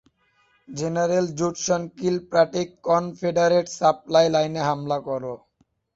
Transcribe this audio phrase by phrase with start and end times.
[0.67, 5.33] General Judson Kilpatrick, Confederate supply লাইনে হামলা করো।